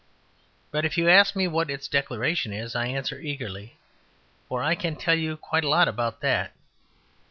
[0.71, 3.77] But if you ask me what its Declaration is, I answer eagerly;
[4.49, 6.53] for I can tell you quite a lot about that.